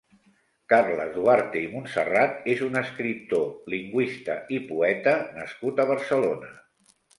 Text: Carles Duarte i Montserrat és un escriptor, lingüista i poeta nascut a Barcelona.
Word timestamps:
Carles 0.71 1.11
Duarte 1.17 1.61
i 1.65 1.67
Montserrat 1.73 2.49
és 2.55 2.63
un 2.69 2.81
escriptor, 2.81 3.45
lingüista 3.75 4.41
i 4.57 4.61
poeta 4.73 5.17
nascut 5.39 5.85
a 5.85 5.89
Barcelona. 5.95 6.53